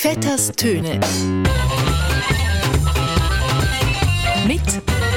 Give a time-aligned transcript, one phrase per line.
[0.00, 1.00] Vetters Töne.
[4.46, 4.62] Mit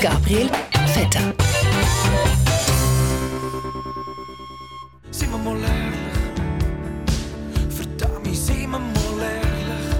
[0.00, 0.48] Gabriel
[0.94, 1.34] Vetter.
[5.10, 5.98] Sind wir mal ehrlich?
[7.76, 8.88] Verdammt, sind wir mal
[9.20, 9.96] ehrlich?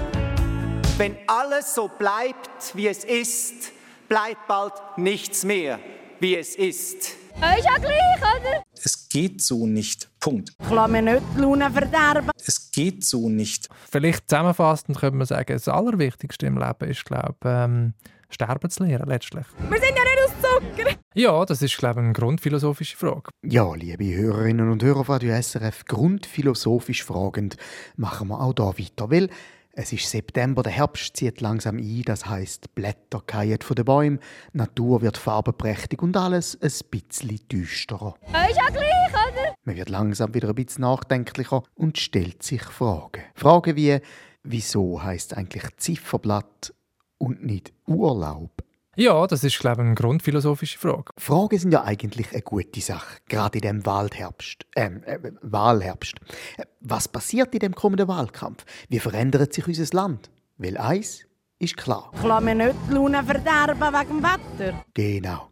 [0.97, 3.73] Wenn alles so bleibt, wie es ist,
[4.07, 5.81] bleibt bald nichts mehr,
[6.21, 7.18] wie es ist.
[7.41, 8.63] Ja, ist ja gleich, oder?
[8.73, 10.09] Es geht so nicht.
[10.19, 10.51] Punkt.
[10.61, 12.31] Ich lasse mir nicht die Laune verderben.
[12.37, 13.67] Es geht so nicht.
[13.89, 17.93] Vielleicht zusammenfassend könnte man sagen, das Allerwichtigste im Leben ist, glaube ich, ähm,
[18.29, 19.45] sterben zu lernen, letztlich.
[19.69, 20.95] Wir sind ja nicht aus Zucker.
[21.15, 23.31] Ja, das ist, glaube ich, eine grundphilosophische Frage.
[23.43, 27.57] Ja, liebe Hörerinnen und Hörer von Radio SRF, grundphilosophisch fragend
[27.95, 29.29] machen wir auch hier weiter, weil
[29.73, 34.19] es ist September, der Herbst zieht langsam ein, das heißt Blätter fallen von den Bäumen,
[34.53, 38.15] Natur wird farbenprächtig und alles ein bisschen düsterer.
[38.49, 39.53] Ist ja gleich, oder?
[39.63, 43.23] Man wird langsam wieder ein bisschen nachdenklicher und stellt sich Fragen.
[43.35, 43.99] Fragen wie,
[44.43, 46.73] wieso heißt eigentlich Zifferblatt
[47.17, 48.51] und nicht Urlaub?
[48.95, 51.11] Ja, das ist, glaube ich, eine grundphilosophische Frage.
[51.17, 56.15] Fragen sind ja eigentlich eine gute Sache, gerade in dem Waldherbst, ähm, äh, Wahlherbst.
[56.57, 58.65] Äh, Was passiert in dem kommenden Wahlkampf?
[58.89, 60.29] Wie verändert sich unser Land?
[60.57, 61.23] Weil eins
[61.59, 62.11] ist klar.
[62.15, 64.85] Ich lasse mir nicht die Laune verderben wegen dem Wetter.
[64.93, 65.49] Genau.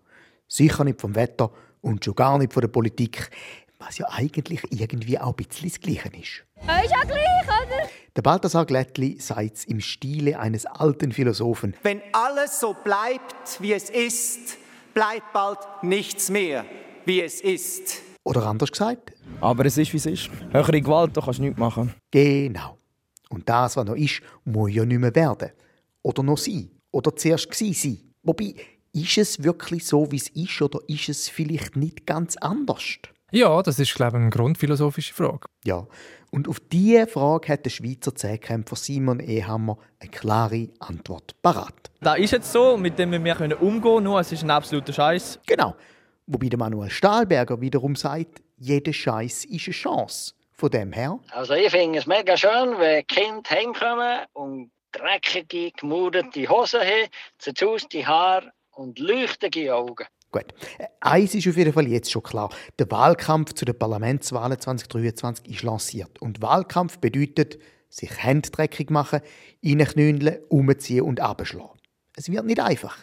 [0.47, 1.51] Sicher nicht vom Wetter
[1.81, 3.29] und schon gar nicht von der Politik,
[3.79, 6.43] was ja eigentlich irgendwie auch ein bisschen das Gleiche ist.
[6.65, 7.89] Ja, ist ja gleich, oder?
[8.15, 11.75] Der Balthasar Glättli sagt es im Stile eines alten Philosophen.
[11.83, 14.57] Wenn alles so bleibt, wie es ist,
[14.93, 16.65] bleibt bald nichts mehr,
[17.05, 18.01] wie es ist.
[18.23, 19.13] Oder anders gesagt?
[19.39, 20.29] Aber es ist, wie es ist.
[20.51, 21.93] Höhere Gewalt, da kannst du nichts machen.
[22.11, 22.77] Genau.
[23.29, 25.51] Und das, was noch ist, muss ja nicht mehr werden.
[26.01, 26.71] Oder noch sein.
[26.91, 27.99] Oder zuerst sein.
[28.23, 28.55] Wobei,
[28.93, 32.97] ist es wirklich so, wie es ist, oder ist es vielleicht nicht ganz anders?
[33.31, 35.47] Ja, das ist, glaube ich, eine grundphilosophische Frage.
[35.65, 35.85] Ja,
[36.31, 41.91] und auf diese Frage hat der Schweizer Zehnkämpfer Simon Ehammer eine klare Antwort parat.
[41.99, 44.93] Das ist jetzt so, mit dem wir können umgehen können, nur es ist ein absoluter
[44.93, 45.39] Scheiß.
[45.45, 45.75] Genau.
[46.25, 50.33] Wobei der Manuel Stahlberger wiederum sagt, jeder Scheiß ist eine Chance.
[50.53, 56.49] Von dem her, Also ich finde es mega schön, wenn Kinder heimkommen und dreckige, gemuderte
[56.49, 60.05] Hosen haben, zerzauste Haare und leuchtende Augen.
[60.31, 60.45] Gut.
[60.77, 62.49] Äh, Eins ist auf jeden Fall jetzt schon klar.
[62.79, 66.21] Der Wahlkampf zu den Parlamentswahlen 2023 ist lanciert.
[66.21, 67.57] Und Wahlkampf bedeutet,
[67.89, 69.21] sich Hände dreckig machen,
[69.63, 71.79] reinknündeln, umziehen und abschlagen.
[72.15, 72.97] Es wird nicht einfach.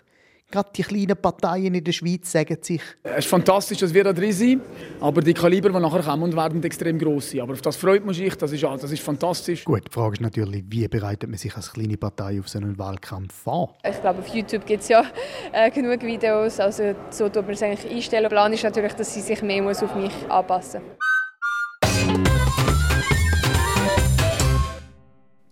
[0.54, 4.12] Gerade die kleinen Parteien in der Schweiz sagen sich, Es ist fantastisch, dass wir da
[4.12, 4.62] drin sind,
[5.00, 7.40] aber die Kaliber, die nachher kommen, werden extrem gross sein.
[7.40, 9.64] Aber auf das freut man sich, das ist, das ist fantastisch.
[9.64, 12.78] gut, die Frage ist natürlich, wie bereitet man sich als kleine Partei auf so einen
[12.78, 13.74] Wahlkampf vor?
[13.82, 15.04] Ich glaube, auf YouTube gibt es ja
[15.50, 16.60] äh, genug Videos.
[16.60, 18.22] Also so tut man es eigentlich einstellen.
[18.22, 20.82] Der Plan ist natürlich, dass sie sich mehr muss auf mich anpassen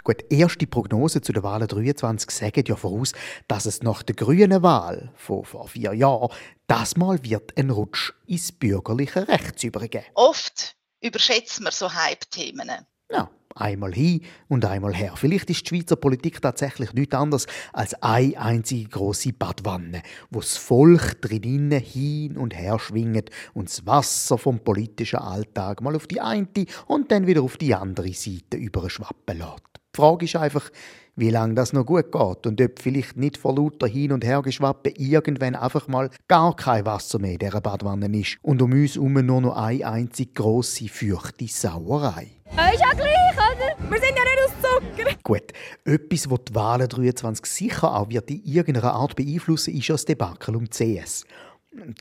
[0.05, 3.13] Gut, erste Prognosen zu der Wahl 23 sagen ja voraus,
[3.47, 6.29] dass es nach der grünen Wahl von vor vier Jahren
[6.67, 10.05] das Mal wird ein Rutsch ins bürgerliche Rechts übergeben.
[10.15, 12.69] Oft überschätzt man so Hype-Themen.
[13.13, 15.15] Ja, einmal hin und einmal her.
[15.15, 20.57] Vielleicht ist die Schweizer Politik tatsächlich nichts anderes als eine einzige große Badwanne, wo das
[20.57, 26.21] Volk drinnen hin und her schwingt und das Wasser vom politischen Alltag mal auf die
[26.21, 26.49] eine
[26.89, 29.82] und dann wieder auf die andere Seite überschwappen lässt.
[29.95, 30.71] Die Frage ist einfach,
[31.17, 34.95] wie lange das noch gut geht und ob vielleicht nicht vor lauter Hin- und Hergeschwappen
[34.97, 39.13] irgendwann einfach mal gar kein Wasser mehr in dieser Badwanne ist und um uns herum
[39.15, 42.29] nur noch eine einzige grosse, feuchte Sauerei.
[42.57, 43.91] Ja, ist ja gleich, oder?
[43.91, 45.11] Wir sind ja nicht aus Zucker.
[45.23, 45.53] Gut,
[45.85, 50.07] etwas, das die Wahlen 23 sicher auch wird in irgendeiner Art beeinflussen, ist ja das
[50.07, 51.27] Debakel um CS.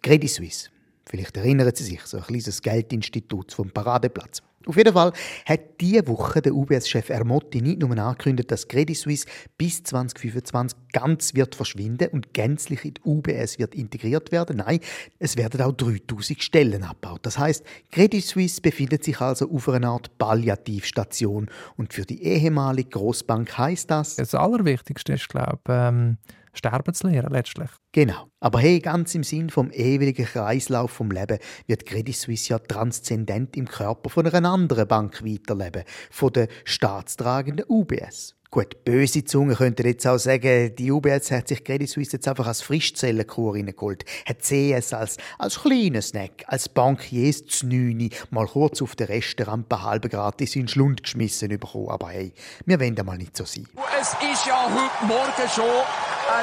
[0.02, 0.70] Credit Suisse.
[1.10, 4.42] Vielleicht erinnern Sie sich, so ein kleines Geldinstitut vom Paradeplatz.
[4.68, 5.12] Auf jeden Fall
[5.46, 9.26] hat diese Woche der UBS-Chef Ermotti nicht nur angekündigt, dass Credit Suisse
[9.58, 14.58] bis 2025 ganz wird verschwinden und gänzlich in die UBS wird integriert werden.
[14.58, 14.80] Nein,
[15.18, 17.22] es werden auch 3000 Stellen abgebaut.
[17.24, 22.90] Das heißt, Credit Suisse befindet sich also auf einer Art Palliativstation und für die ehemalige
[22.90, 26.18] Großbank heißt das Das Allerwichtigste ist, glaube ich, ähm,
[26.54, 27.70] sterben zu lernen, letztlich.
[27.92, 28.28] Genau.
[28.40, 31.38] Aber hey, ganz im Sinn vom ewigen Kreislauf vom Leben
[31.68, 37.66] wird Credit Suisse ja transzendent im Körper von einer anderen Bank weiterleben, von der staatstragenden
[37.68, 38.36] UBS.
[38.54, 42.48] Gut, böse Zungen könnten jetzt auch sagen, die UBS hat sich Credit Suisse jetzt einfach
[42.48, 48.98] als Frischzellenkur reingeholt, hat CS als, als kleinen Snack, als Bankiers Znüni mal kurz auf
[48.98, 51.88] der Restaurant halb gratis in den Schlund geschmissen bekommen.
[51.88, 52.34] Aber hey,
[52.66, 53.70] wir wollen mal nicht so sein.
[54.02, 55.64] Es ist ja heute Morgen schon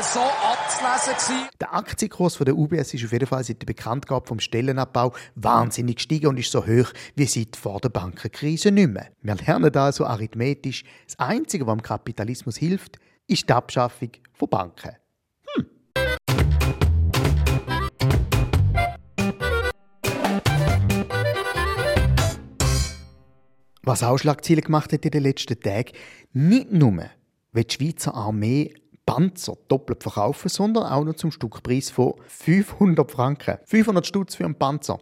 [0.03, 1.15] so abzulesen.
[1.15, 1.49] Gewesen.
[1.61, 5.97] Der Aktienkurs von der UBS ist auf jeden Fall seit der Bekanntgabe vom Stellenabbau wahnsinnig
[5.97, 9.09] gestiegen und ist so hoch wie seit vor der Bankenkrise nicht mehr.
[9.23, 14.97] Wir lernen also arithmetisch, das Einzige, was dem Kapitalismus hilft, ist die Abschaffung von Banken.
[23.83, 25.93] Was auch Schlagzeilen gemacht hat in den letzten Tagen,
[26.33, 27.05] nicht nur
[27.53, 28.75] will die Schweizer Armee
[29.09, 33.57] Panzer doppelt verkaufen, sondern auch noch zum Stückpreis von 500 Franken.
[33.65, 34.99] 500 Stutz für einen Panzer.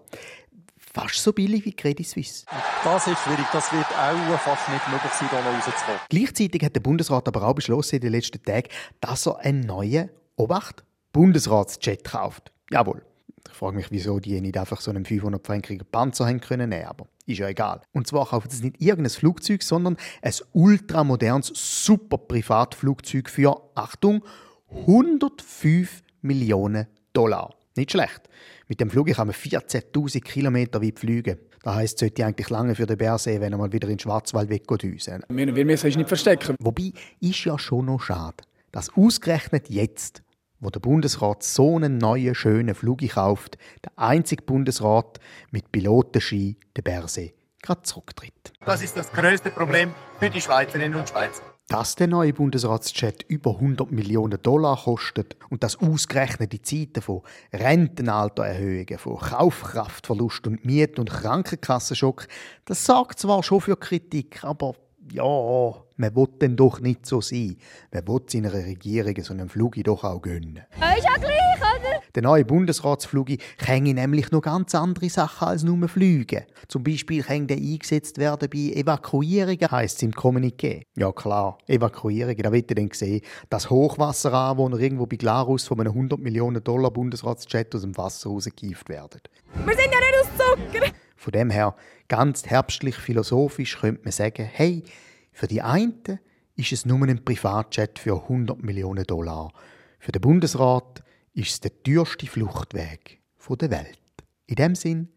[0.76, 2.46] Fast so billig wie Credit Suisse.
[2.84, 3.44] Das ist schwierig.
[3.52, 6.00] Das wird auch fast nicht möglich sein, hier noch rauszukommen.
[6.08, 8.68] Gleichzeitig hat der Bundesrat aber auch beschlossen in den letzten Tagen,
[9.00, 12.52] dass er einen neuen, Obacht, Bundesratsjet kauft.
[12.70, 13.02] Jawohl.
[13.50, 17.06] Ich frage mich, wieso die nicht einfach so einen 500-frankigen Panzer haben können nehmen, aber
[17.26, 17.82] ist ja egal.
[17.93, 24.22] Und zwar kaufen sie nicht irgendein Flugzeug, sondern ein ultramodernes, super Privatflugzeug für, Achtung,
[24.70, 27.54] 105 Millionen Dollar.
[27.76, 28.22] Nicht schlecht.
[28.69, 31.38] Mit dem Flug kann man 14.000 Kilometer weit fliegen.
[31.62, 33.99] Das heisst, es sollte eigentlich lange für den Bärsee, wenn er mal wieder in den
[33.99, 35.25] Schwarzwald wegdüsen.
[35.28, 36.56] Wir, wir müssen uns nicht verstecken.
[36.60, 38.37] Wobei, ist ja schon noch schade,
[38.72, 40.22] dass ausgerechnet jetzt,
[40.60, 45.20] wo der Bundesrat so einen neuen, schönen Flug kauft, der einzige Bundesrat
[45.50, 48.52] mit Pilotenski, der Bärsee, gerade zurücktritt.
[48.64, 51.42] Das ist das größte Problem für die Schweizerinnen und Schweizer.
[51.68, 57.22] Dass der neue Bundesratsjet über 100 Millionen Dollar kostet und das ausgerechnet in Zeiten von
[57.52, 62.28] Rentenaltererhöhungen, von Kaufkraftverlust und Miet- und Krankenkassenschock,
[62.66, 64.76] das sorgt zwar schon für Kritik, aber
[65.12, 67.56] ja, man will denn doch nicht so sein.
[67.92, 70.60] Man will seiner Regierung so einen Flug doch auch gönnen.
[70.72, 72.00] Ist ja gleich, oder?
[72.14, 76.44] Der neue Bundesratsflug kann nämlich noch ganz andere Sachen als nur fliegen.
[76.68, 80.82] Zum Beispiel kann der eingesetzt werden bei Evakuierungen, heisst es im Kommuniqué.
[80.96, 85.92] Ja klar, Evakuierungen, da wird ihr dann sehen, das Hochwasseranwohner irgendwo bei Glarus von einem
[85.92, 89.20] 100 Millionen Dollar Bundesratsjet aus dem Wasser rausgekieft werden.
[89.64, 91.05] Wir sind ja nicht aus Zucker.
[91.26, 91.75] Von dem her,
[92.06, 94.84] ganz herbstlich philosophisch könnte man sagen, hey,
[95.32, 96.20] für die einen
[96.55, 99.52] ist es nur ein Privatjet für 100 Millionen Dollar.
[99.99, 101.02] Für den Bundesrat
[101.32, 103.20] ist es der teuerste Fluchtweg
[103.61, 103.99] der Welt.
[104.46, 105.08] In dem Sinn,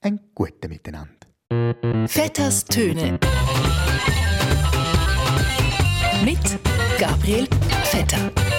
[0.00, 1.28] ein guten Miteinander.
[2.08, 3.20] Vetters Töne.
[6.24, 6.58] Mit
[6.98, 7.46] Gabriel
[7.84, 8.51] Vetter.